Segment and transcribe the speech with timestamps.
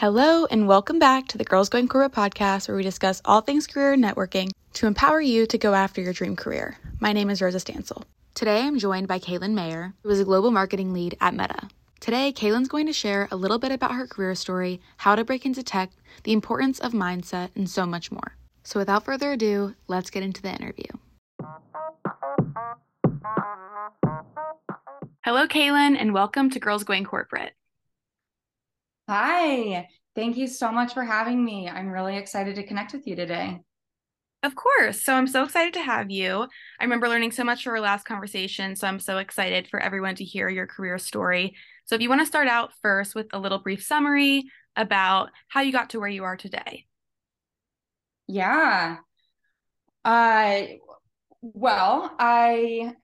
[0.00, 3.66] Hello, and welcome back to the Girls Going Corporate podcast, where we discuss all things
[3.66, 6.78] career and networking to empower you to go after your dream career.
[7.00, 8.04] My name is Rosa Stansel.
[8.34, 11.68] Today, I'm joined by Kaylin Meyer, who is a global marketing lead at Meta.
[12.00, 15.44] Today, Kaylin's going to share a little bit about her career story, how to break
[15.44, 15.90] into tech,
[16.24, 18.36] the importance of mindset, and so much more.
[18.64, 20.92] So, without further ado, let's get into the interview.
[25.26, 27.52] Hello, Kaylin, and welcome to Girls Going Corporate.
[29.10, 31.68] Hi, thank you so much for having me.
[31.68, 33.58] I'm really excited to connect with you today.
[34.44, 35.02] Of course.
[35.02, 36.46] So I'm so excited to have you.
[36.78, 38.76] I remember learning so much from our last conversation.
[38.76, 41.56] So I'm so excited for everyone to hear your career story.
[41.86, 44.44] So if you want to start out first with a little brief summary
[44.76, 46.86] about how you got to where you are today.
[48.28, 48.98] Yeah.
[50.04, 50.62] Uh
[51.42, 52.94] well, I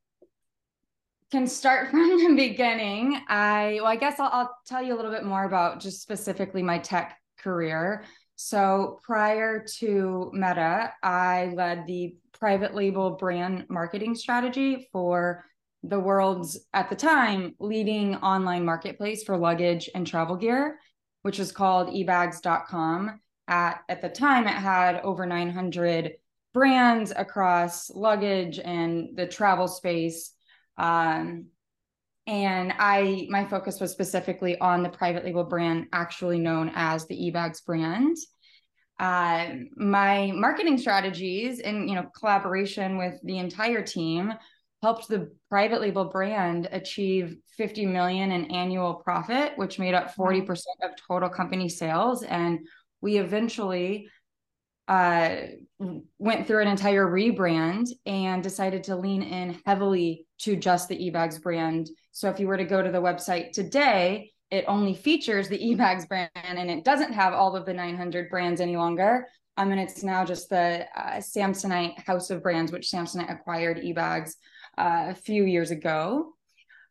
[1.30, 3.20] can start from the beginning.
[3.28, 6.62] I well, I guess I'll, I'll tell you a little bit more about just specifically
[6.62, 8.04] my tech career.
[8.36, 15.44] So prior to Meta, I led the private label brand marketing strategy for
[15.82, 20.78] the world's at the time leading online marketplace for luggage and travel gear,
[21.22, 23.20] which was called ebags.com.
[23.48, 26.14] At at the time, it had over 900
[26.52, 30.32] brands across luggage and the travel space
[30.78, 31.46] um,
[32.26, 37.14] and I my focus was specifically on the private label brand, actually known as the
[37.14, 38.16] eBags brand.
[38.98, 44.32] Uh, my marketing strategies and you know collaboration with the entire team
[44.82, 50.48] helped the private label brand achieve 50 million in annual profit which made up 40%
[50.82, 52.60] of total company sales and
[53.00, 54.08] we eventually
[54.88, 55.36] uh,
[56.18, 61.40] went through an entire rebrand and decided to lean in heavily to just the ebags
[61.40, 61.88] brand.
[62.12, 66.06] So if you were to go to the website today, it only features the ebags
[66.08, 69.26] brand and it doesn't have all of the 900 brands any longer.
[69.56, 74.32] Um, and it's now just the uh, Samsonite House of Brands, which Samsonite acquired ebags
[74.76, 76.34] uh, a few years ago.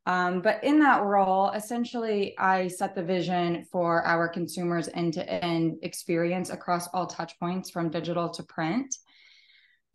[0.07, 5.27] Um, but in that role, essentially, I set the vision for our consumers' end to
[5.27, 8.95] end experience across all touch points from digital to print.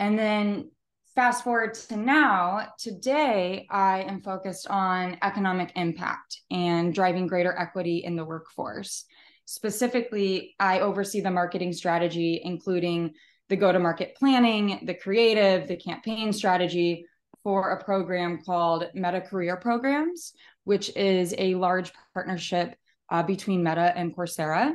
[0.00, 0.70] And then
[1.14, 8.04] fast forward to now, today, I am focused on economic impact and driving greater equity
[8.04, 9.04] in the workforce.
[9.44, 13.14] Specifically, I oversee the marketing strategy, including
[13.48, 17.06] the go to market planning, the creative, the campaign strategy,
[17.42, 20.34] for a program called Meta Career Programs,
[20.64, 22.76] which is a large partnership
[23.10, 24.74] uh, between Meta and Coursera.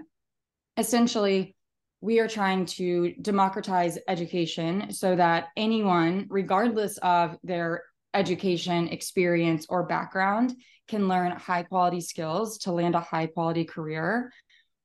[0.78, 1.55] Essentially,
[2.02, 7.84] we are trying to democratize education so that anyone, regardless of their
[8.14, 10.56] education, experience, or background,
[10.88, 14.32] can learn high quality skills to land a high quality career.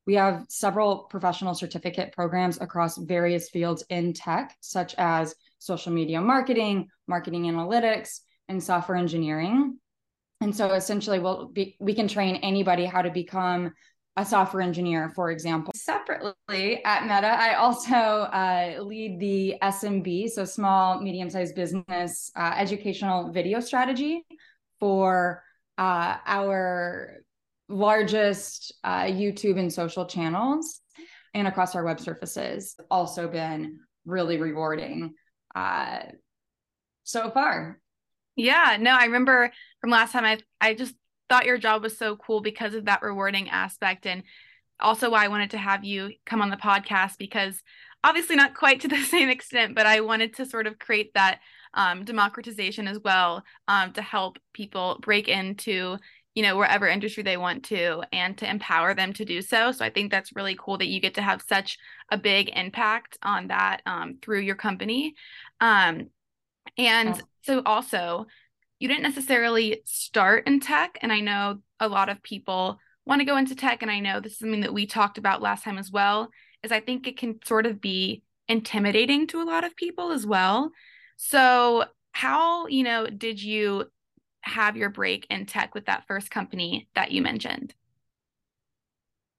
[0.06, 6.20] We have several professional certificate programs across various fields in tech, such as social media
[6.20, 9.78] marketing, marketing analytics, and software engineering.
[10.40, 13.72] And so essentially we'll be, we can train anybody how to become
[14.16, 15.72] a software engineer, for example.
[15.84, 22.52] Separately at Meta, I also uh, lead the SMB, so small, medium sized business uh,
[22.56, 24.26] educational video strategy
[24.78, 25.42] for
[25.78, 27.22] uh, our
[27.68, 30.82] largest uh, YouTube and social channels
[31.32, 32.76] and across our web surfaces.
[32.90, 35.14] Also been really rewarding
[35.54, 36.00] uh,
[37.04, 37.80] so far.
[38.36, 40.94] Yeah, no, I remember from last time I I just
[41.30, 44.24] thought your job was so cool because of that rewarding aspect and
[44.80, 47.62] also why I wanted to have you come on the podcast because
[48.04, 51.40] obviously not quite to the same extent, but I wanted to sort of create that
[51.74, 55.98] um, democratization as well um, to help people break into
[56.34, 59.84] you know wherever industry they want to and to empower them to do so so
[59.84, 61.76] i think that's really cool that you get to have such
[62.10, 65.14] a big impact on that um, through your company
[65.60, 66.08] um,
[66.78, 67.26] and oh.
[67.42, 68.26] so also
[68.78, 72.78] you didn't necessarily start in tech and i know a lot of people
[73.10, 75.42] want to go into tech and i know this is something that we talked about
[75.42, 76.30] last time as well
[76.62, 80.26] is i think it can sort of be intimidating to a lot of people as
[80.26, 80.70] well
[81.16, 83.84] so how you know did you
[84.42, 87.74] have your break in tech with that first company that you mentioned?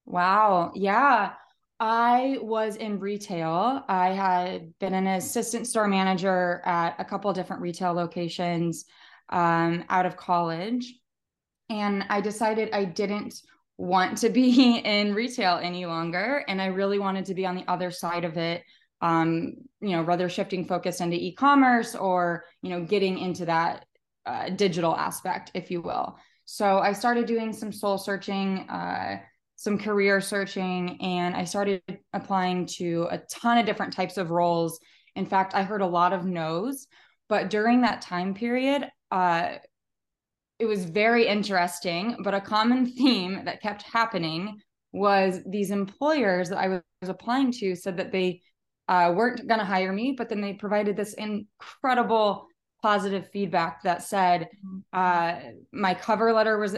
[0.05, 0.71] Wow.
[0.75, 1.33] Yeah.
[1.79, 3.83] I was in retail.
[3.87, 8.85] I had been an assistant store manager at a couple different retail locations
[9.29, 10.93] um, out of college.
[11.69, 13.41] And I decided I didn't
[13.77, 16.43] want to be in retail any longer.
[16.47, 18.63] And I really wanted to be on the other side of it,
[19.01, 23.85] um, you know, rather shifting focus into e commerce or, you know, getting into that
[24.25, 26.17] uh, digital aspect, if you will.
[26.45, 29.19] So I started doing some soul searching, uh,
[29.55, 31.83] some career searching and I started
[32.13, 34.79] applying to a ton of different types of roles.
[35.15, 36.87] In fact, I heard a lot of no's,
[37.29, 39.57] but during that time period, uh,
[40.61, 42.17] it was very interesting.
[42.23, 44.61] But a common theme that kept happening
[44.91, 48.41] was these employers that I was applying to said that they
[48.87, 52.47] uh, weren't going to hire me, but then they provided this incredible
[52.81, 54.79] positive feedback that said mm-hmm.
[54.93, 56.77] uh, my cover letter was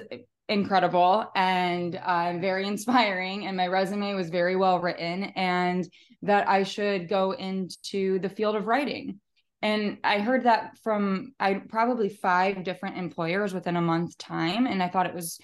[0.50, 5.88] incredible and uh, very inspiring and my resume was very well written and
[6.21, 9.18] that i should go into the field of writing
[9.63, 14.83] and i heard that from i probably five different employers within a month time and
[14.83, 15.39] i thought it was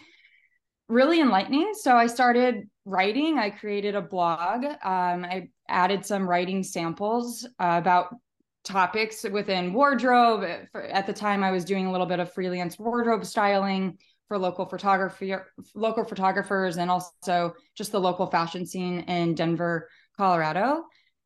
[0.90, 1.72] really enlightening.
[1.76, 3.38] So i started writing.
[3.38, 4.66] I created a blog.
[4.66, 8.16] Um, i added some writing samples uh, about
[8.64, 10.44] topics within wardrobe.
[10.74, 14.66] At the time i was doing a little bit of freelance wardrobe styling for local
[14.66, 15.34] photography
[15.74, 19.88] local photographers and also just the local fashion scene in Denver,
[20.18, 20.84] Colorado.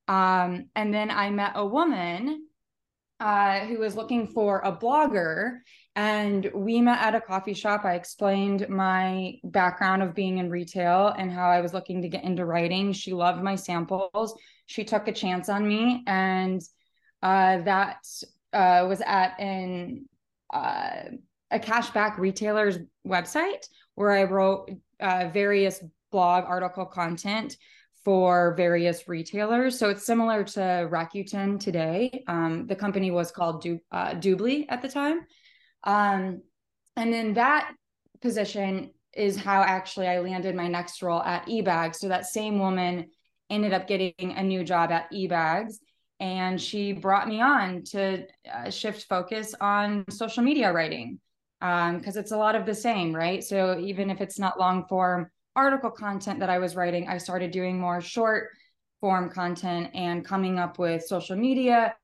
[0.08, 2.48] Um, and then I met a woman
[3.24, 5.60] uh, who was looking for a blogger
[5.96, 7.86] and we met at a coffee shop.
[7.86, 12.26] I explained my background of being in retail and how I was looking to get
[12.26, 12.92] into writing.
[12.92, 14.38] She loved my samples.
[14.66, 16.62] She took a chance on me, and
[17.22, 18.06] uh, that
[18.52, 20.06] uh, was at an
[20.54, 21.04] uh,
[21.52, 23.66] a cashback retailer's website
[23.96, 25.82] where I wrote uh, various
[26.12, 27.56] blog article content
[28.04, 29.80] for various retailers.
[29.80, 30.60] So it's similar to
[30.92, 32.24] Rakuten today.
[32.28, 35.22] Um, the company was called du- uh, DubLi at the time.
[35.84, 36.42] Um,
[36.96, 37.74] and then that
[38.22, 41.96] position is how actually I landed my next role at eBags.
[41.96, 43.10] So that same woman
[43.50, 45.76] ended up getting a new job at eBags
[46.20, 51.20] and she brought me on to uh, shift focus on social media writing
[51.60, 53.44] because um, it's a lot of the same, right?
[53.44, 57.52] So even if it's not long form article content that I was writing, I started
[57.52, 58.50] doing more short
[59.02, 61.96] form content and coming up with social media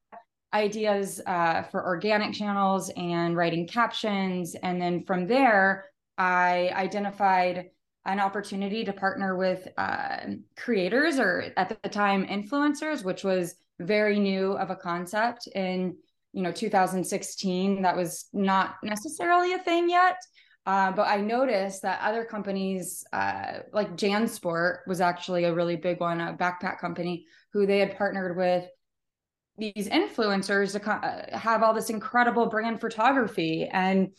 [0.53, 4.55] ideas uh, for organic channels and writing captions.
[4.55, 5.85] And then from there,
[6.17, 7.69] I identified
[8.05, 10.17] an opportunity to partner with uh,
[10.57, 15.95] creators or at the time influencers, which was very new of a concept in
[16.33, 20.17] you know 2016 that was not necessarily a thing yet
[20.65, 25.99] uh, but i noticed that other companies uh, like jansport was actually a really big
[25.99, 28.65] one a backpack company who they had partnered with
[29.59, 33.69] these influencers to uh, have all this incredible brand photography.
[33.71, 34.09] And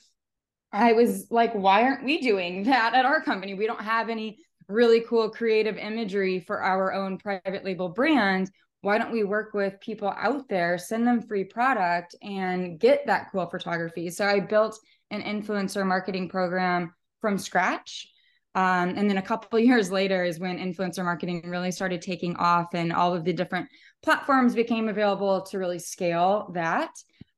[0.72, 3.54] i was like why aren't we doing that at our company?
[3.54, 4.38] We don't have any
[4.68, 8.50] really cool creative imagery for our own private label brand.
[8.82, 13.30] Why don't we work with people out there, send them free product and get that
[13.32, 14.10] cool photography?
[14.10, 14.78] So I built
[15.10, 18.08] an influencer marketing program from scratch.
[18.54, 22.74] Um, and then a couple years later is when influencer marketing really started taking off
[22.74, 23.68] and all of the different
[24.02, 26.90] platforms became available to really scale that.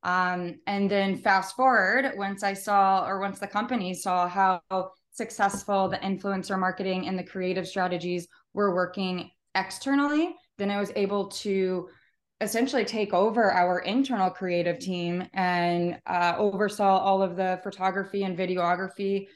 [0.03, 4.61] Um, and then fast forward, once I saw, or once the company saw how
[5.11, 11.27] successful the influencer marketing and the creative strategies were working externally, then I was able
[11.27, 11.87] to
[12.43, 18.37] essentially take over our internal creative team and uh, oversaw all of the photography and
[18.37, 19.27] videography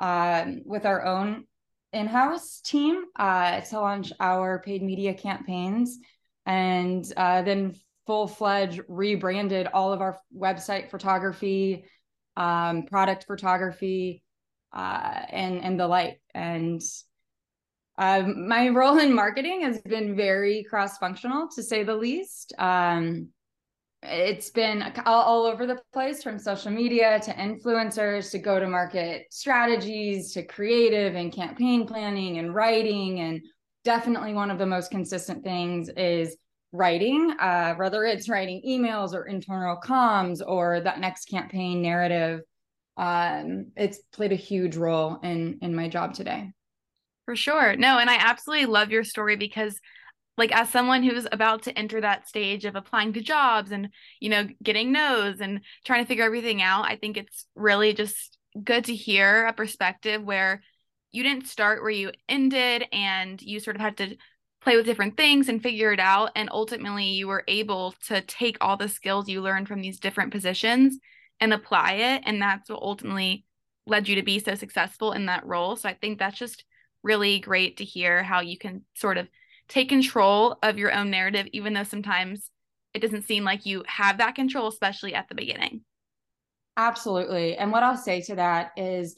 [0.00, 1.44] um, with our own
[1.92, 5.98] in-house team uh, to launch our paid media campaigns.
[6.46, 7.74] And uh, then
[8.06, 11.84] full-fledged rebranded all of our website photography
[12.36, 14.22] um, product photography
[14.72, 16.20] uh, and and the like.
[16.34, 16.82] And
[17.96, 22.52] um, my role in marketing has been very cross functional, to say the least.
[22.58, 23.28] Um,
[24.02, 28.66] it's been all, all, over the place from social media to influencers to go to
[28.66, 33.20] market strategies to creative and campaign planning and writing.
[33.20, 33.40] And
[33.84, 36.36] definitely one of the most consistent things is
[36.72, 42.40] writing, uh, whether it's writing emails or internal comms or that next campaign narrative.
[42.96, 46.52] Um, it's played a huge role in in my job today.
[47.24, 47.76] For sure.
[47.76, 49.80] No, and I absolutely love your story because
[50.36, 53.88] like as someone who's about to enter that stage of applying to jobs and
[54.20, 58.36] you know getting no's and trying to figure everything out, I think it's really just
[58.62, 60.62] good to hear a perspective where
[61.12, 64.16] you didn't start where you ended and you sort of had to
[64.60, 68.56] play with different things and figure it out and ultimately you were able to take
[68.60, 70.98] all the skills you learned from these different positions
[71.40, 73.44] and apply it and that's what ultimately
[73.86, 75.76] led you to be so successful in that role.
[75.76, 76.64] So I think that's just
[77.04, 79.28] really great to hear how you can sort of
[79.68, 82.50] take control of your own narrative, even though sometimes
[82.92, 85.82] it doesn't seem like you have that control, especially at the beginning.
[86.76, 87.56] Absolutely.
[87.56, 89.16] And what I'll say to that is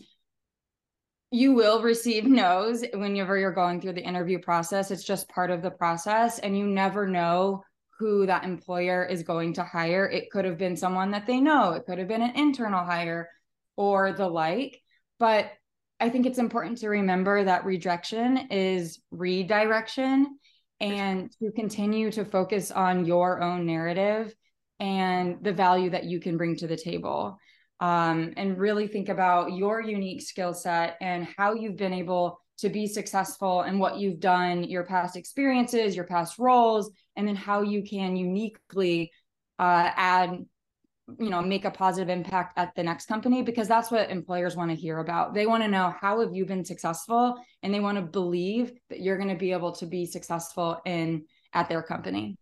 [1.30, 4.90] you will receive no's whenever you're going through the interview process.
[4.90, 7.62] It's just part of the process, and you never know
[7.98, 10.06] who that employer is going to hire.
[10.06, 13.30] It could have been someone that they know, it could have been an internal hire
[13.76, 14.82] or the like.
[15.18, 15.50] But
[15.98, 20.38] I think it's important to remember that rejection is redirection
[20.80, 24.34] and to continue to focus on your own narrative
[24.78, 27.38] and the value that you can bring to the table.
[27.78, 32.70] Um, and really think about your unique skill set and how you've been able to
[32.70, 37.62] be successful and what you've done, your past experiences, your past roles, and then how
[37.62, 39.10] you can uniquely
[39.58, 40.44] uh, add,
[41.18, 44.70] you know, make a positive impact at the next company because that's what employers want
[44.70, 45.34] to hear about.
[45.34, 49.00] They want to know how have you been successful, and they want to believe that
[49.00, 52.36] you're going to be able to be successful in at their company.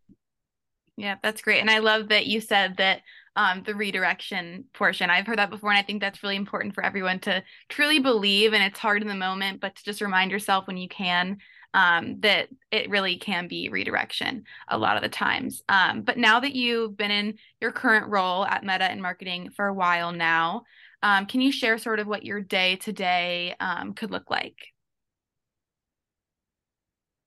[0.96, 1.60] Yeah, that's great.
[1.60, 3.02] And I love that you said that
[3.36, 5.10] um, the redirection portion.
[5.10, 8.52] I've heard that before, and I think that's really important for everyone to truly believe.
[8.52, 11.38] And it's hard in the moment, but to just remind yourself when you can
[11.74, 15.62] um, that it really can be redirection a lot of the times.
[15.68, 19.66] Um, but now that you've been in your current role at Meta and marketing for
[19.66, 20.62] a while now,
[21.02, 23.54] um, can you share sort of what your day to day
[23.96, 24.56] could look like?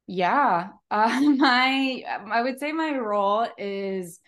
[0.07, 4.19] Yeah, uh, my I would say my role is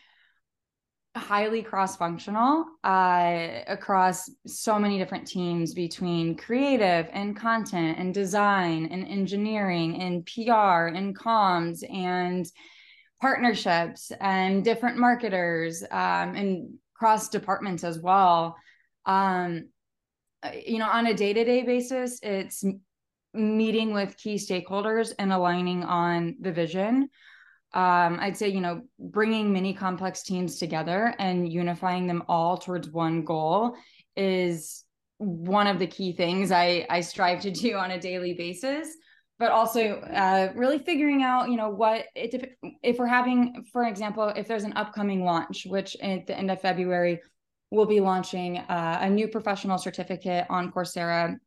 [1.20, 9.08] highly cross-functional uh, across so many different teams between creative and content and design and
[9.08, 12.46] engineering and PR and comms and
[13.22, 18.56] partnerships and different marketers um, and cross departments as well.
[19.06, 19.70] Um,
[20.66, 22.64] you know, on a day-to-day basis, it's
[23.34, 27.10] meeting with key stakeholders and aligning on the vision
[27.74, 32.90] um, I'd say, you know, bringing many complex teams together and unifying them all towards
[32.90, 33.76] one goal
[34.16, 34.84] is
[35.18, 38.90] one of the key things I, I strive to do on a daily basis.
[39.38, 44.28] But also, uh, really figuring out, you know, what it, if we're having, for example,
[44.36, 47.22] if there's an upcoming launch, which at the end of February,
[47.72, 51.38] we'll be launching uh, a new professional certificate on Coursera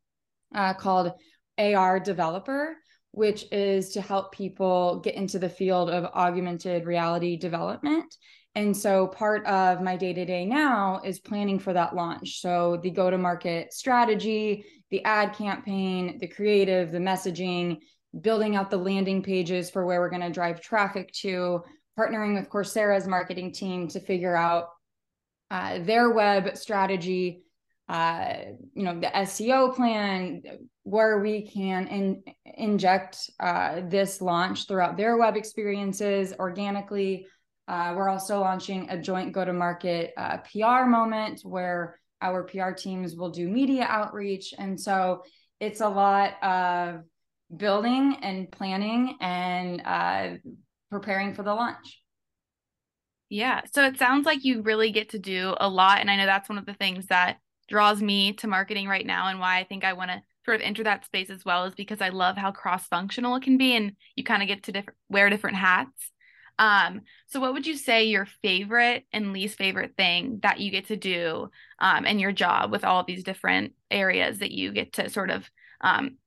[0.55, 1.11] uh, called
[1.59, 2.77] AR Developer
[3.13, 8.15] which is to help people get into the field of augmented reality development.
[8.55, 12.41] And so part of my day to day now is planning for that launch.
[12.41, 17.77] So the go to market strategy, the ad campaign, the creative, the messaging,
[18.19, 21.63] building out the landing pages for where we're going to drive traffic to,
[21.97, 24.69] partnering with Coursera's marketing team to figure out
[25.51, 27.42] uh, their web strategy,
[27.89, 28.35] uh,
[28.73, 30.41] you know, the SEO plan,
[30.83, 32.23] where we can in,
[32.57, 37.27] inject uh, this launch throughout their web experiences organically.
[37.67, 42.71] Uh, we're also launching a joint go to market uh, PR moment where our PR
[42.71, 44.53] teams will do media outreach.
[44.57, 45.23] And so
[45.59, 47.03] it's a lot of
[47.55, 50.29] building and planning and uh,
[50.89, 52.01] preparing for the launch.
[53.29, 53.61] Yeah.
[53.73, 55.99] So it sounds like you really get to do a lot.
[55.99, 57.37] And I know that's one of the things that
[57.73, 60.61] draws me to marketing right now and why I think I want to sort of
[60.61, 63.75] enter that space as well is because I love how cross functional it can be
[63.75, 66.11] and you kind of get to different wear different hats.
[66.59, 70.85] Um, so what would you say your favorite and least favorite thing that you get
[70.89, 71.49] to do
[71.79, 75.49] um, in your job with all these different areas that you get to sort of
[75.81, 76.17] um,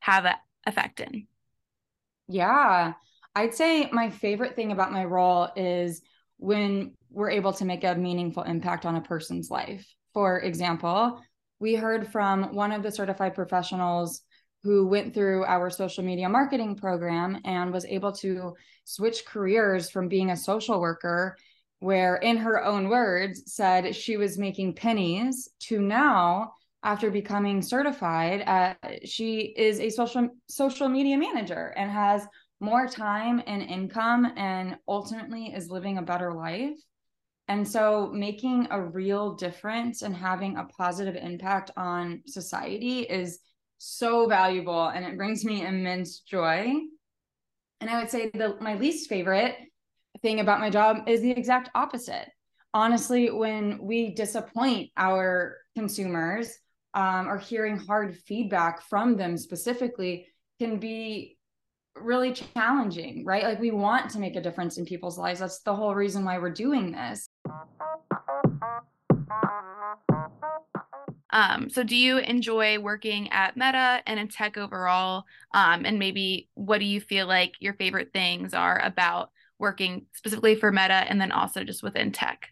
[0.00, 1.26] have an effect in?
[2.28, 2.94] Yeah,
[3.34, 6.00] I'd say my favorite thing about my role is
[6.38, 9.86] when we're able to make a meaningful impact on a person's life.
[10.14, 11.20] For example,
[11.58, 14.22] we heard from one of the certified professionals
[14.62, 18.54] who went through our social media marketing program and was able to
[18.84, 21.36] switch careers from being a social worker
[21.80, 26.52] where in her own words said she was making pennies to now
[26.82, 32.26] after becoming certified uh, she is a social social media manager and has
[32.60, 36.78] more time and income and ultimately is living a better life
[37.48, 43.40] and so making a real difference and having a positive impact on society is
[43.78, 46.72] so valuable and it brings me immense joy.
[47.80, 49.56] And I would say the my least favorite
[50.22, 52.30] thing about my job is the exact opposite.
[52.72, 56.50] Honestly, when we disappoint our consumers
[56.94, 61.36] um, or hearing hard feedback from them specifically can be
[61.96, 63.44] really challenging, right?
[63.44, 65.40] Like we want to make a difference in people's lives.
[65.40, 67.28] That's the whole reason why we're doing this.
[71.34, 75.24] Um, so do you enjoy working at Meta and in tech overall?
[75.52, 80.54] Um, and maybe what do you feel like your favorite things are about working specifically
[80.54, 82.50] for Meta and then also just within tech?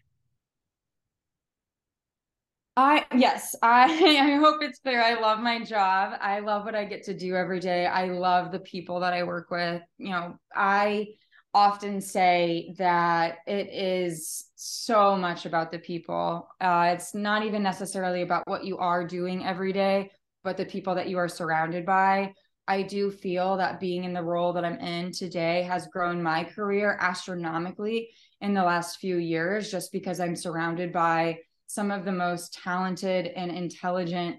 [2.75, 5.01] I yes, I I hope it's clear.
[5.01, 6.17] I love my job.
[6.21, 7.85] I love what I get to do every day.
[7.85, 9.81] I love the people that I work with.
[9.97, 11.07] You know, I
[11.53, 16.47] often say that it is so much about the people.
[16.59, 20.09] Uh, it's not even necessarily about what you are doing every day,
[20.43, 22.33] but the people that you are surrounded by.
[22.67, 26.43] I do feel that being in the role that I'm in today has grown my
[26.43, 28.09] career astronomically
[28.41, 33.27] in the last few years, just because I'm surrounded by some of the most talented
[33.27, 34.37] and intelligent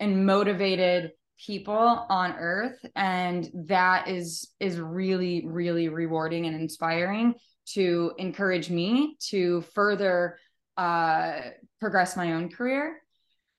[0.00, 1.12] and motivated
[1.44, 7.34] people on earth and that is is really really rewarding and inspiring
[7.66, 10.38] to encourage me to further
[10.76, 11.40] uh
[11.80, 13.02] progress my own career.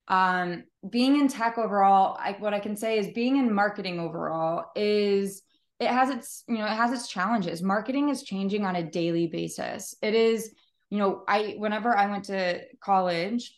[0.08, 4.72] Um being in tech overall I, what i can say is being in marketing overall
[4.76, 5.42] is
[5.80, 7.62] it has its you know it has its challenges.
[7.62, 9.96] Marketing is changing on a daily basis.
[10.02, 10.54] It is
[10.90, 13.54] you know i whenever i went to college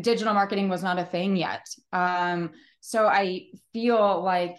[0.00, 4.58] digital marketing was not a thing yet um so I feel like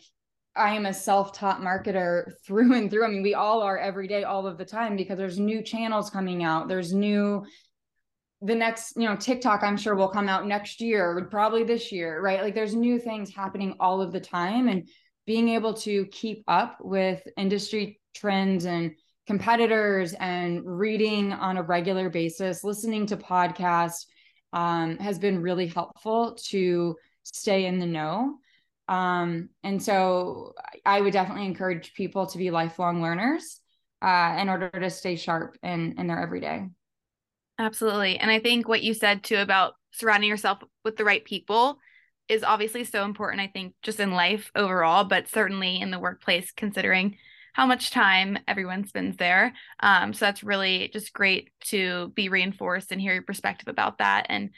[0.53, 3.05] I am a self-taught marketer through and through.
[3.05, 6.09] I mean, we all are every day, all of the time, because there's new channels
[6.09, 6.67] coming out.
[6.67, 7.45] There's new
[8.41, 12.21] the next, you know, TikTok, I'm sure will come out next year, probably this year,
[12.21, 12.43] right?
[12.43, 14.67] Like there's new things happening all of the time.
[14.67, 14.87] And
[15.25, 18.91] being able to keep up with industry trends and
[19.25, 24.05] competitors and reading on a regular basis, listening to podcasts
[24.53, 28.37] um, has been really helpful to stay in the know.
[28.87, 30.53] Um, and so
[30.85, 33.59] I would definitely encourage people to be lifelong learners
[34.01, 36.67] uh, in order to stay sharp in, in their everyday.
[37.59, 38.17] Absolutely.
[38.17, 41.79] And I think what you said too about surrounding yourself with the right people
[42.29, 46.51] is obviously so important, I think, just in life overall, but certainly in the workplace,
[46.51, 47.17] considering
[47.57, 49.51] how much time everyone spends there.
[49.79, 54.27] Um, so that's really just great to be reinforced and hear your perspective about that.
[54.29, 54.51] And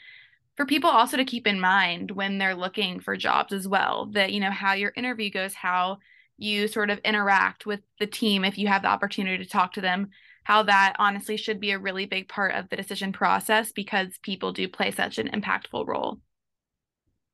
[0.58, 4.34] for people also to keep in mind when they're looking for jobs as well that
[4.34, 5.96] you know how your interview goes how
[6.36, 9.80] you sort of interact with the team if you have the opportunity to talk to
[9.80, 10.10] them
[10.44, 14.52] how that honestly should be a really big part of the decision process because people
[14.52, 16.18] do play such an impactful role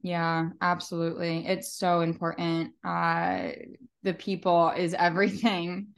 [0.07, 3.49] yeah absolutely it's so important uh
[4.05, 5.88] the people is everything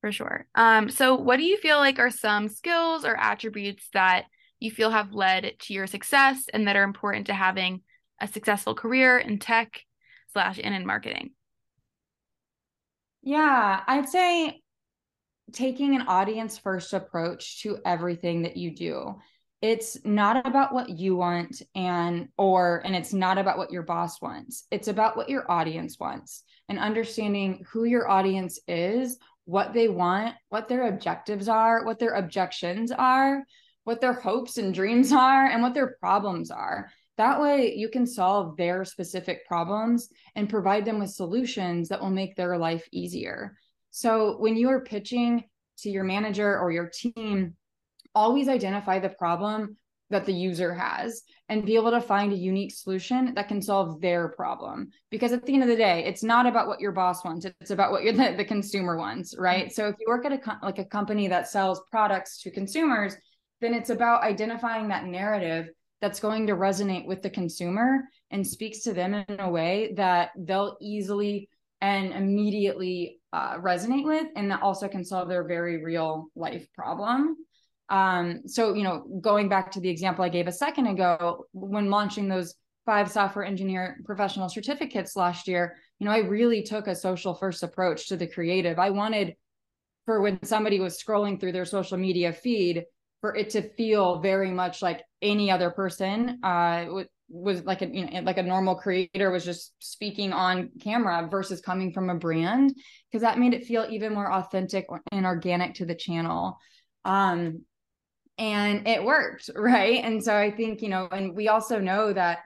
[0.00, 4.24] for sure um so what do you feel like are some skills or attributes that
[4.58, 7.80] you feel have led to your success and that are important to having
[8.20, 9.82] a successful career in tech
[10.32, 11.30] slash and in marketing?
[13.22, 14.60] Yeah, I'd say
[15.52, 19.16] taking an audience first approach to everything that you do.
[19.62, 24.20] It's not about what you want and or and it's not about what your boss
[24.22, 24.66] wants.
[24.70, 30.34] It's about what your audience wants and understanding who your audience is, what they want,
[30.48, 33.44] what their objectives are, what their objections are,
[33.84, 36.90] what their hopes and dreams are and what their problems are.
[37.18, 42.08] That way, you can solve their specific problems and provide them with solutions that will
[42.08, 43.58] make their life easier.
[43.90, 45.44] So, when you are pitching
[45.80, 47.56] to your manager or your team,
[48.14, 49.76] always identify the problem
[50.10, 54.00] that the user has and be able to find a unique solution that can solve
[54.00, 54.88] their problem.
[55.10, 57.70] Because at the end of the day it's not about what your boss wants it's
[57.70, 59.72] about what the, the consumer wants right?
[59.72, 63.16] So if you work at a like a company that sells products to consumers
[63.60, 65.68] then it's about identifying that narrative
[66.00, 70.30] that's going to resonate with the consumer and speaks to them in a way that
[70.36, 71.48] they'll easily
[71.82, 77.36] and immediately uh, resonate with and that also can solve their very real life problem
[77.90, 81.90] um, so you know going back to the example i gave a second ago when
[81.90, 82.54] launching those
[82.86, 87.62] five software engineer professional certificates last year you know i really took a social first
[87.62, 88.78] approach to the creative.
[88.78, 89.34] I wanted
[90.06, 92.84] for when somebody was scrolling through their social media feed
[93.20, 96.86] for it to feel very much like any other person uh
[97.28, 101.60] was like a you know like a normal creator was just speaking on camera versus
[101.60, 102.74] coming from a brand
[103.10, 106.58] because that made it feel even more authentic and organic to the channel.
[107.04, 107.64] Um
[108.40, 112.40] and it worked right and so i think you know and we also know that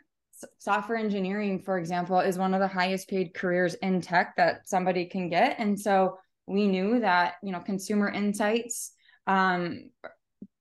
[0.59, 5.07] software engineering for example is one of the highest paid careers in tech that somebody
[5.07, 8.92] can get and so we knew that you know consumer insights
[9.26, 9.90] um,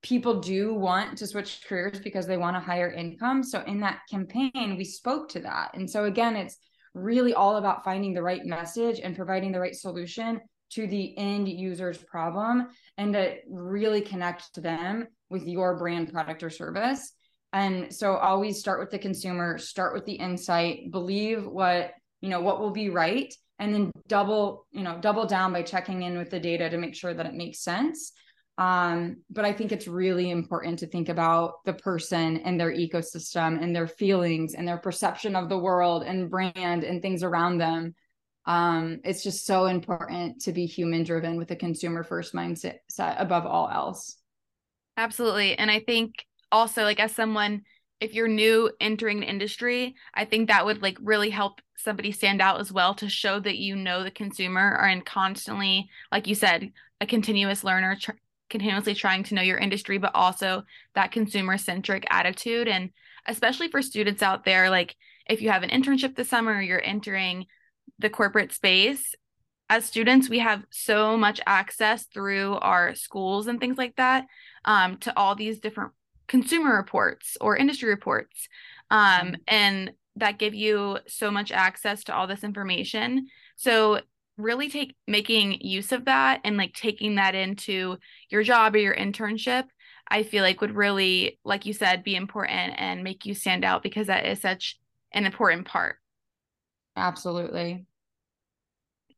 [0.03, 3.41] people do want to switch careers because they want a higher income.
[3.41, 5.71] So in that campaign, we spoke to that.
[5.73, 6.57] And so again, it's
[6.93, 10.41] really all about finding the right message and providing the right solution
[10.75, 16.49] to the end user's problem and to really connect them with your brand product or
[16.49, 17.13] service.
[17.51, 22.41] And so always start with the consumer, start with the insight, believe what, you know,
[22.41, 26.29] what will be right and then double, you know, double down by checking in with
[26.29, 28.11] the data to make sure that it makes sense
[28.57, 33.61] Um, but I think it's really important to think about the person and their ecosystem
[33.61, 37.95] and their feelings and their perception of the world and brand and things around them.
[38.45, 43.45] Um, it's just so important to be human driven with a consumer first mindset above
[43.45, 44.17] all else.
[44.97, 45.57] Absolutely.
[45.57, 47.63] And I think also, like, as someone,
[47.99, 52.41] if you're new entering the industry, I think that would like really help somebody stand
[52.41, 56.35] out as well to show that you know the consumer are in constantly, like you
[56.35, 58.11] said, a continuous learner, tr-
[58.49, 60.63] continuously trying to know your industry, but also
[60.95, 62.67] that consumer centric attitude.
[62.67, 62.91] And
[63.25, 64.95] especially for students out there, like
[65.27, 67.47] if you have an internship this summer, you're entering
[67.99, 69.15] the corporate space.
[69.69, 74.25] As students, we have so much access through our schools and things like that
[74.65, 75.93] um, to all these different
[76.27, 78.47] consumer reports or industry reports.
[78.91, 83.27] Um, and that give you so much access to all this information.
[83.55, 84.01] So
[84.37, 87.97] really take making use of that and like taking that into
[88.29, 89.65] your job or your internship
[90.07, 93.83] i feel like would really like you said be important and make you stand out
[93.83, 94.79] because that is such
[95.11, 95.97] an important part
[96.95, 97.85] absolutely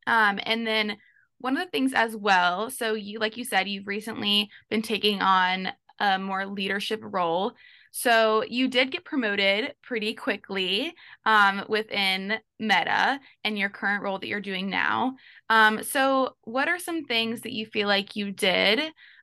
[0.06, 0.96] um and then
[1.38, 5.20] one of the things as well so you like you said you've recently been taking
[5.20, 7.52] on a more leadership role
[7.98, 10.92] so you did get promoted pretty quickly
[11.24, 15.16] um, within Meta and your current role that you're doing now.
[15.48, 18.82] Um, so what are some things that you feel like you did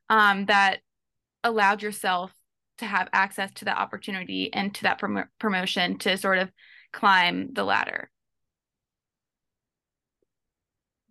[0.10, 0.80] um, that
[1.44, 2.34] allowed yourself
[2.80, 6.52] to have access to that opportunity and to that prom- promotion to sort of
[6.92, 8.10] climb the ladder?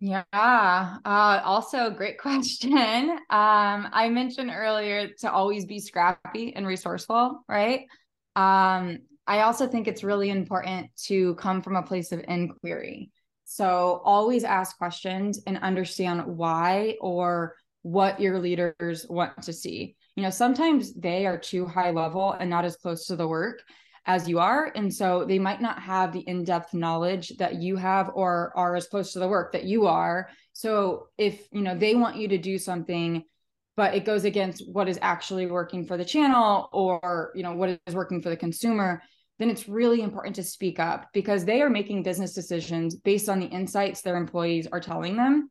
[0.05, 0.23] Yeah.
[0.33, 3.09] Uh, also, great question.
[3.09, 7.87] Um, I mentioned earlier to always be scrappy and resourceful, right?
[8.35, 13.11] Um, I also think it's really important to come from a place of inquiry.
[13.45, 19.95] So always ask questions and understand why or what your leaders want to see.
[20.17, 23.61] You know, sometimes they are too high level and not as close to the work
[24.05, 24.71] as you are.
[24.75, 28.75] And so they might not have the in depth knowledge that you have or are
[28.75, 30.29] as close to the work that you are.
[30.51, 33.23] So if, you know, they want you to do something,
[33.75, 37.79] but it goes against what is actually working for the channel or, you know, what
[37.87, 39.01] is working for the consumer,
[39.39, 43.39] then it's really important to speak up because they are making business decisions based on
[43.39, 45.49] the insights their employees are telling them.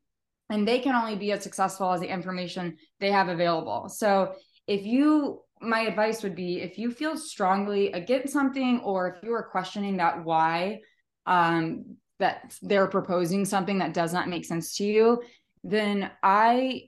[0.51, 3.89] And they can only be as successful as the information they have available.
[3.89, 4.35] So
[4.67, 9.33] if you my advice would be if you feel strongly against something or if you
[9.33, 10.81] are questioning that why
[11.27, 15.23] um, that they're proposing something that does not make sense to you
[15.65, 16.83] then i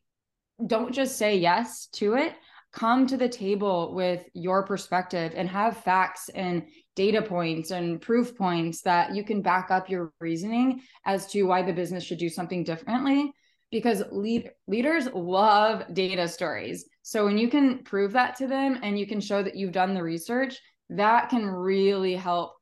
[0.66, 2.34] don't just say yes to it.
[2.72, 6.64] Come to the table with your perspective and have facts and
[6.96, 11.62] data points and proof points that you can back up your reasoning as to why
[11.62, 13.32] the business should do something differently
[13.70, 18.98] because lead, leaders love data stories so when you can prove that to them and
[18.98, 22.54] you can show that you've done the research, that can really help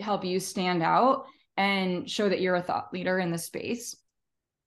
[0.00, 1.26] help you stand out
[1.58, 3.94] and show that you're a thought leader in the space.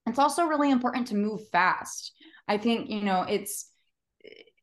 [0.06, 2.14] It's also really important to move fast.
[2.48, 3.68] I think, you know, it's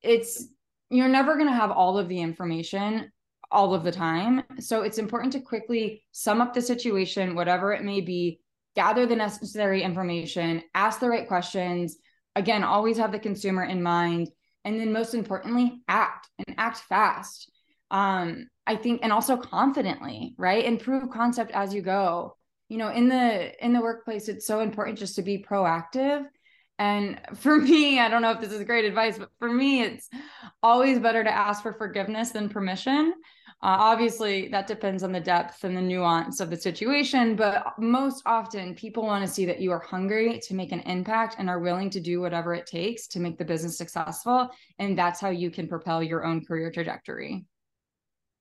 [0.00, 0.46] it's
[0.90, 3.10] you're never going to have all of the information
[3.50, 4.44] all of the time.
[4.60, 8.38] So it's important to quickly sum up the situation, whatever it may be,
[8.76, 11.96] gather the necessary information, ask the right questions.
[12.36, 14.28] Again, always have the consumer in mind
[14.64, 17.50] and then most importantly act and act fast.
[17.90, 20.64] Um i think and also confidently right?
[20.64, 22.36] And prove concept as you go.
[22.68, 26.24] You know in the in the workplace it's so important just to be proactive.
[26.78, 30.08] And for me i don't know if this is great advice but for me it's
[30.62, 33.14] always better to ask for forgiveness than permission
[33.64, 38.20] uh, obviously, that depends on the depth and the nuance of the situation, but most
[38.26, 41.60] often people want to see that you are hungry to make an impact and are
[41.60, 44.50] willing to do whatever it takes to make the business successful.
[44.80, 47.44] And that's how you can propel your own career trajectory.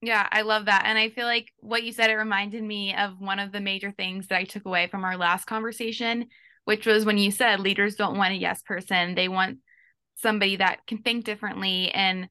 [0.01, 0.85] Yeah, I love that.
[0.85, 3.91] And I feel like what you said, it reminded me of one of the major
[3.91, 6.25] things that I took away from our last conversation,
[6.65, 9.59] which was when you said leaders don't want a yes person, they want
[10.15, 12.27] somebody that can think differently and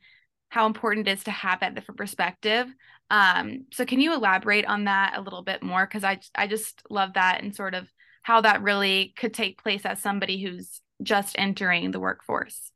[0.51, 2.67] how important it is to have that different perspective.
[3.09, 5.87] Um, so can you elaborate on that a little bit more?
[5.87, 7.89] Because I I just love that and sort of
[8.23, 12.71] how that really could take place as somebody who's just entering the workforce.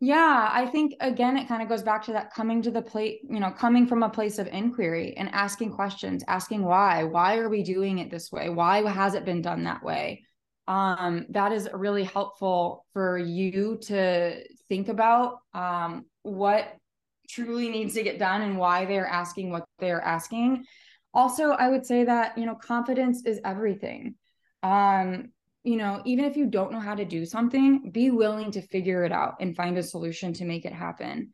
[0.00, 3.20] Yeah, I think again, it kind of goes back to that coming to the plate,
[3.28, 7.02] you know, coming from a place of inquiry and asking questions, asking why.
[7.02, 8.48] Why are we doing it this way?
[8.48, 10.24] Why has it been done that way?
[10.68, 16.76] Um, that is really helpful for you to think about um, what
[17.28, 20.64] truly needs to get done and why they're asking what they're asking.
[21.12, 24.14] Also, I would say that, you know, confidence is everything.
[24.62, 25.30] Um,
[25.64, 29.04] you know, even if you don't know how to do something, be willing to figure
[29.04, 31.32] it out and find a solution to make it happen.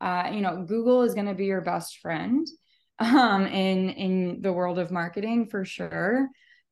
[0.00, 2.46] Uh, you know, Google is going to be your best friend
[2.98, 6.28] um, in in the world of marketing for sure.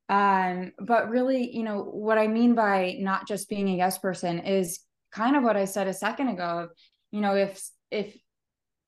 [0.09, 4.41] Um, but really, you know, what I mean by not just being a yes person
[4.41, 4.81] is
[5.13, 6.69] kind of what I said a second ago.
[7.15, 8.13] You know, if if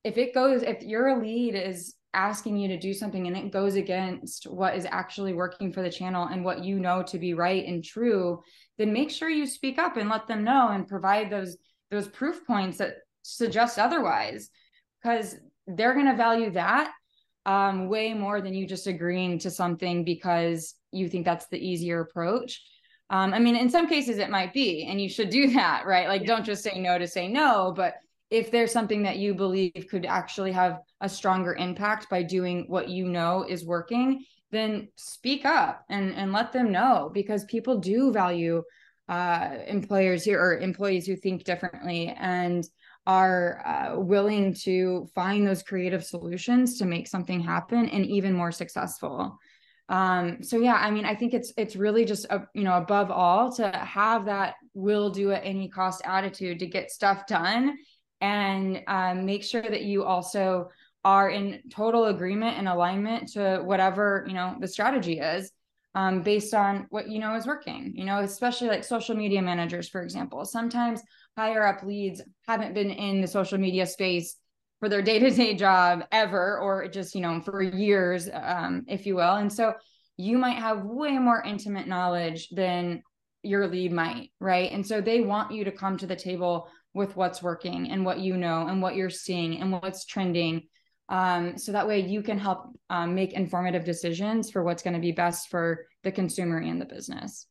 [0.03, 3.75] if it goes, if your lead is asking you to do something and it goes
[3.75, 7.65] against what is actually working for the channel and what you know to be right
[7.65, 8.41] and true,
[8.77, 11.55] then make sure you speak up and let them know and provide those
[11.89, 14.49] those proof points that suggest otherwise
[15.01, 16.91] because they're going to value that
[17.45, 22.01] um, way more than you just agreeing to something because you think that's the easier
[22.01, 22.61] approach.
[23.09, 26.09] Um, I mean, in some cases it might be, and you should do that, right?
[26.09, 27.93] Like, don't just say no to say no, but
[28.29, 32.89] if there's something that you believe could actually have a stronger impact by doing what
[32.89, 38.11] you know is working, then speak up and and let them know because people do
[38.11, 38.63] value
[39.09, 42.67] uh, employers here or employees who think differently and
[43.05, 48.51] are uh, willing to find those creative solutions to make something happen and even more
[48.51, 49.37] successful.
[49.89, 53.09] Um so yeah i mean i think it's it's really just a, you know above
[53.09, 57.77] all to have that will do at any cost attitude to get stuff done
[58.21, 60.69] and um, make sure that you also
[61.03, 65.51] are in total agreement and alignment to whatever you know the strategy is
[65.95, 69.87] um, based on what you know is working you know especially like social media managers
[69.87, 70.43] for example.
[70.45, 71.01] Sometimes
[71.37, 74.35] higher up leads haven't been in the social media space
[74.79, 79.35] for their day-to-day job ever or just you know for years um, if you will.
[79.35, 79.73] And so
[80.17, 83.03] you might have way more intimate knowledge than
[83.43, 84.71] your lead might right?
[84.71, 88.19] And so they want you to come to the table with what's working and what
[88.19, 90.63] you know and what you're seeing and what's trending
[91.09, 94.99] um, so that way you can help um, make informative decisions for what's going to
[94.99, 97.47] be best for the consumer and the business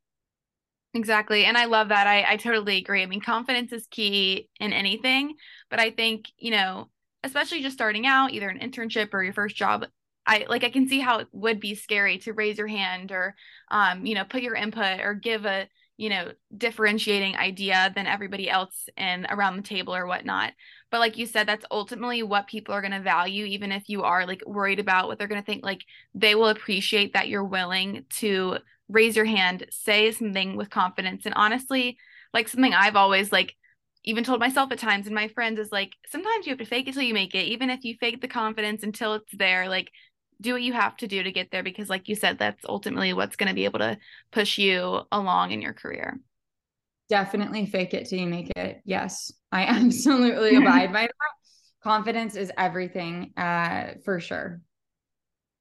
[0.96, 1.44] Exactly.
[1.44, 2.06] And I love that.
[2.06, 3.02] I, I totally agree.
[3.02, 5.35] I mean, confidence is key in anything,
[5.68, 6.88] but I think, you know,
[7.22, 9.85] especially just starting out, either an internship or your first job,
[10.26, 13.37] I like I can see how it would be scary to raise your hand or
[13.70, 18.50] um, you know, put your input or give a, you know, differentiating idea than everybody
[18.50, 20.52] else and around the table or whatnot.
[20.90, 24.02] But like you said, that's ultimately what people are going to value, even if you
[24.02, 25.64] are like worried about what they're going to think.
[25.64, 25.82] Like
[26.14, 31.24] they will appreciate that you're willing to raise your hand, say something with confidence.
[31.24, 31.96] And honestly,
[32.35, 33.54] like something I've always like
[34.04, 36.87] even told myself at times and my friends is like sometimes you have to fake
[36.88, 37.46] it till you make it.
[37.46, 39.90] Even if you fake the confidence until it's there, like
[40.40, 43.12] do what you have to do to get there because like you said that's ultimately
[43.12, 43.99] what's going to be able to
[44.33, 46.20] push you along in your career.
[47.09, 48.81] Definitely fake it till you make it.
[48.85, 49.33] Yes.
[49.53, 51.11] I absolutely abide by that.
[51.83, 54.61] Confidence is everything uh for sure.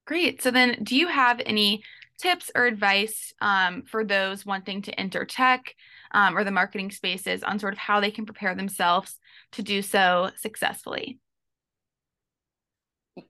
[0.05, 0.41] Great.
[0.41, 1.83] So then do you have any
[2.17, 5.75] tips or advice um, for those wanting to enter tech
[6.11, 9.19] um, or the marketing spaces on sort of how they can prepare themselves
[9.53, 11.19] to do so successfully?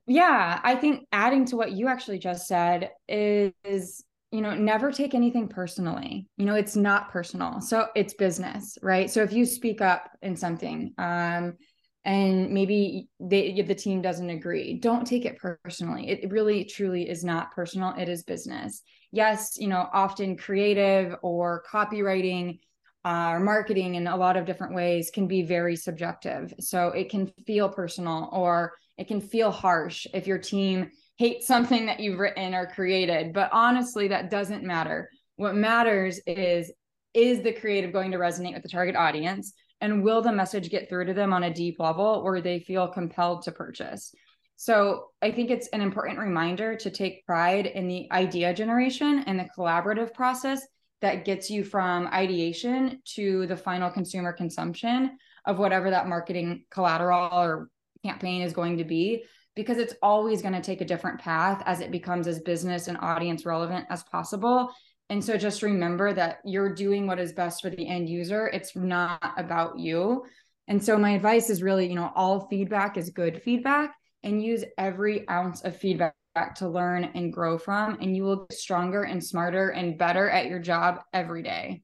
[0.08, 5.14] Yeah, I think adding to what you actually just said is, you know, never take
[5.14, 6.28] anything personally.
[6.38, 7.62] You know, it's not personal.
[7.62, 9.10] So it's business, right?
[9.10, 11.54] So if you speak up in something, um,
[12.04, 17.24] and maybe they, the team doesn't agree don't take it personally it really truly is
[17.24, 22.60] not personal it is business yes you know often creative or copywriting
[23.06, 27.10] uh, or marketing in a lot of different ways can be very subjective so it
[27.10, 32.20] can feel personal or it can feel harsh if your team hates something that you've
[32.20, 35.10] written or created but honestly that doesn't matter.
[35.38, 36.72] What matters is
[37.14, 40.90] is the creative going to resonate with the target audience and will the message get
[40.90, 44.14] through to them on a deep level or they feel compelled to purchase?
[44.56, 49.40] So i think it's an important reminder to take pride in the idea generation and
[49.40, 50.66] the collaborative process
[51.02, 57.30] that gets you from ideation to the final consumer consumption of whatever that marketing collateral
[57.32, 57.70] or
[58.06, 59.24] campaign is going to be
[59.56, 62.98] because it's always going to take a different path as it becomes as business and
[63.02, 64.72] audience relevant as possible
[65.10, 68.48] and so just remember that you're doing what is best for the end user.
[68.48, 70.26] It's not about you.
[70.68, 74.64] And so my advice is really, you know, all feedback is good feedback and use
[74.80, 76.16] every ounce of feedback
[76.56, 80.48] to learn and grow from and you will get stronger and smarter and better at
[80.48, 81.84] your job every day.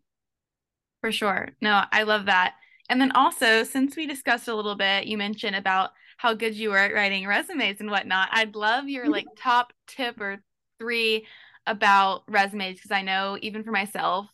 [1.01, 1.49] For sure.
[1.61, 2.55] No, I love that.
[2.89, 6.69] And then also, since we discussed a little bit, you mentioned about how good you
[6.69, 8.29] were at writing resumes and whatnot.
[8.31, 9.13] I'd love your mm-hmm.
[9.13, 10.37] like top tip or
[10.77, 11.25] three
[11.65, 14.27] about resumes because I know even for myself,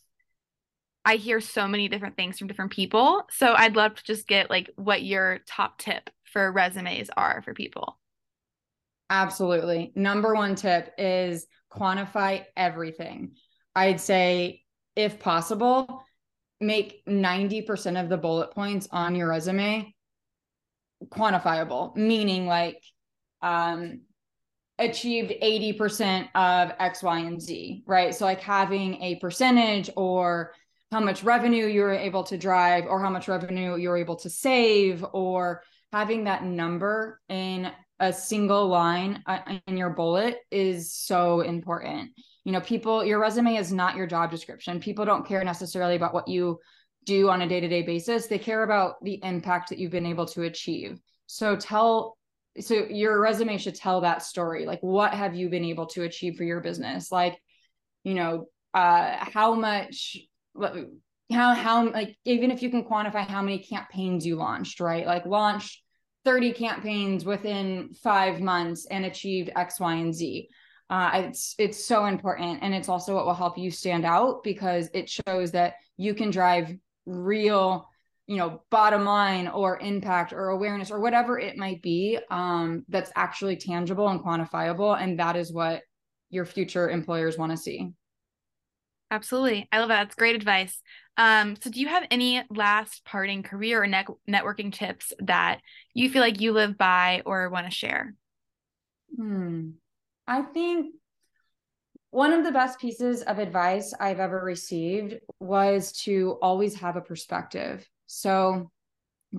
[1.06, 3.22] I hear so many different things from different people.
[3.30, 7.54] So I'd love to just get like what your top tip for resumes are for
[7.54, 7.98] people.
[9.08, 9.90] Absolutely.
[9.94, 13.30] Number one tip is quantify everything.
[13.74, 14.62] I'd say
[14.94, 16.04] if possible,
[16.60, 19.94] make 90% of the bullet points on your resume
[21.06, 22.82] quantifiable, meaning like
[23.42, 24.00] um
[24.78, 28.14] achieved 80% of X, Y, and Z, right?
[28.14, 30.52] So like having a percentage or
[30.92, 34.16] how much revenue you were able to drive or how much revenue you were able
[34.16, 40.92] to save or having that number in a single line uh, in your bullet is
[40.92, 42.10] so important.
[42.44, 44.80] You know, people, your resume is not your job description.
[44.80, 46.60] People don't care necessarily about what you
[47.04, 48.26] do on a day to day basis.
[48.26, 50.98] They care about the impact that you've been able to achieve.
[51.26, 52.16] So tell,
[52.60, 54.66] so your resume should tell that story.
[54.66, 57.10] Like, what have you been able to achieve for your business?
[57.12, 57.38] Like,
[58.04, 60.16] you know, uh, how much,
[61.30, 65.06] how, how, like, even if you can quantify how many campaigns you launched, right?
[65.06, 65.82] Like, launched
[66.24, 70.48] 30 campaigns within five months and achieved X, Y, and Z.
[70.90, 74.88] Uh, it's it's so important, and it's also what will help you stand out because
[74.94, 76.74] it shows that you can drive
[77.08, 77.88] real,
[78.26, 82.18] you know, bottom line or impact or awareness or whatever it might be.
[82.30, 85.82] Um, that's actually tangible and quantifiable, and that is what
[86.30, 87.90] your future employers want to see.
[89.10, 89.66] Absolutely.
[89.72, 90.04] I love that.
[90.04, 90.82] That's great advice.
[91.16, 95.60] Um, so do you have any last parting career or ne- networking tips that
[95.94, 98.14] you feel like you live by or want to share?
[99.16, 99.70] Hmm.
[100.26, 100.94] I think
[102.10, 107.02] one of the best pieces of advice I've ever received was to always have a
[107.02, 107.86] perspective.
[108.06, 108.70] So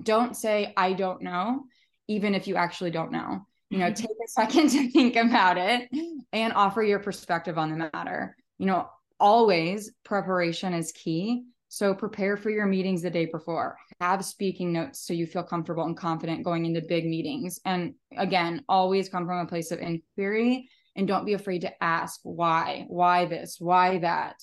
[0.00, 1.64] don't say, I don't know,
[2.06, 3.46] even if you actually don't know.
[3.70, 3.94] You know, mm-hmm.
[3.94, 5.88] take a second to think about it
[6.32, 8.36] and offer your perspective on the matter.
[8.58, 11.44] You know, always preparation is key.
[11.68, 13.76] So prepare for your meetings the day before.
[14.00, 17.60] Have speaking notes so you feel comfortable and confident going into big meetings.
[17.64, 22.20] And again, always come from a place of inquiry and don't be afraid to ask
[22.22, 24.36] why, why this, why that.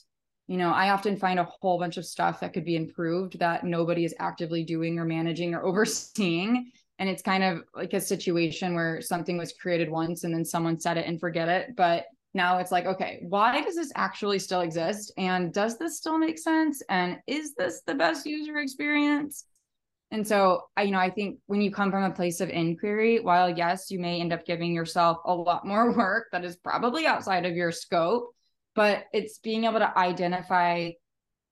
[0.48, 3.66] You know, I often find a whole bunch of stuff that could be improved that
[3.66, 6.72] nobody is actively doing or managing or overseeing.
[7.00, 10.80] And it's kind of like a situation where something was created once and then someone
[10.80, 11.76] said it and forget it.
[11.76, 16.18] But now it's like okay why does this actually still exist and does this still
[16.18, 19.46] make sense and is this the best user experience
[20.12, 23.20] and so I, you know i think when you come from a place of inquiry
[23.20, 27.06] while yes you may end up giving yourself a lot more work that is probably
[27.06, 28.32] outside of your scope
[28.76, 30.92] but it's being able to identify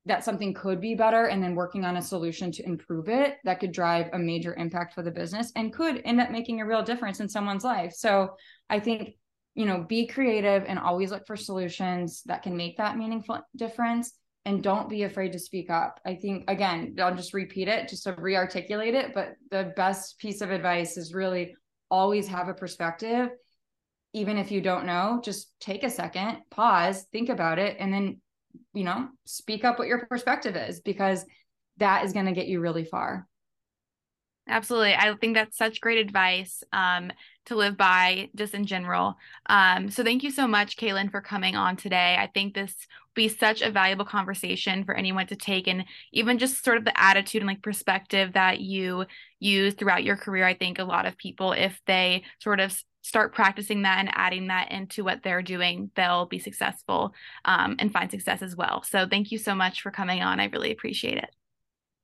[0.08, 3.60] that something could be better and then working on a solution to improve it that
[3.60, 6.84] could drive a major impact for the business and could end up making a real
[6.84, 8.30] difference in someone's life so
[8.70, 9.16] i think
[9.56, 14.14] you know, be creative and always look for solutions that can make that meaningful difference.
[14.46, 16.00] And don't be afraid to speak up.
[16.06, 19.12] I think, again, I'll just repeat it just to re articulate it.
[19.14, 21.56] But the best piece of advice is really
[21.90, 23.30] always have a perspective.
[24.14, 28.22] Even if you don't know, just take a second, pause, think about it, and then,
[28.74, 31.26] you know, speak up what your perspective is because
[31.78, 33.28] that is going to get you really far.
[34.48, 34.94] Absolutely.
[34.94, 37.12] I think that's such great advice um,
[37.46, 39.18] to live by just in general.
[39.48, 42.16] Um, so thank you so much, Kaylin, for coming on today.
[42.20, 46.38] I think this will be such a valuable conversation for anyone to take and even
[46.38, 49.06] just sort of the attitude and like perspective that you
[49.40, 50.46] use throughout your career.
[50.46, 54.48] I think a lot of people, if they sort of start practicing that and adding
[54.48, 57.14] that into what they're doing, they'll be successful
[57.46, 58.84] um, and find success as well.
[58.84, 60.40] So thank you so much for coming on.
[60.40, 61.30] I really appreciate it.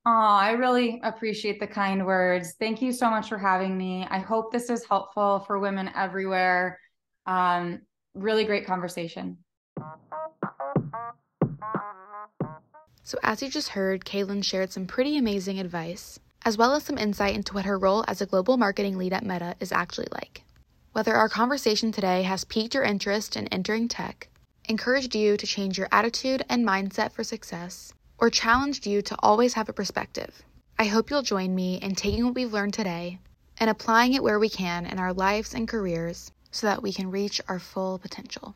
[0.04, 2.54] Oh, I really appreciate the kind words.
[2.58, 4.04] Thank you so much for having me.
[4.10, 6.80] I hope this is helpful for women everywhere.
[7.26, 9.38] Um, really great conversation.
[13.04, 16.98] So, as you just heard, Kaylin shared some pretty amazing advice, as well as some
[16.98, 20.42] insight into what her role as a global marketing lead at Meta is actually like.
[20.92, 24.28] Whether our conversation today has piqued your interest in entering tech,
[24.68, 29.54] encouraged you to change your attitude and mindset for success, or challenged you to always
[29.54, 30.42] have a perspective.
[30.78, 33.18] I hope you'll join me in taking what we've learned today
[33.58, 37.10] and applying it where we can in our lives and careers so that we can
[37.10, 38.54] reach our full potential.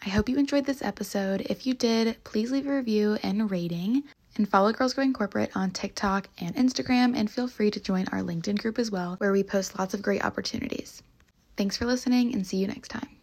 [0.00, 1.42] I hope you enjoyed this episode.
[1.42, 4.04] If you did, please leave a review and rating
[4.36, 8.20] and follow Girls Going Corporate on TikTok and Instagram and feel free to join our
[8.20, 11.02] LinkedIn group as well where we post lots of great opportunities.
[11.58, 13.17] Thanks for listening and see you next time.